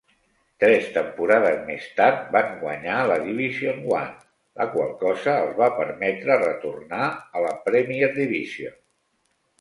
[0.61, 4.15] Tres temporades més tard, van guanyar la Division One,
[4.63, 8.79] la qual cosa els va permetre retornar a la Premier Division.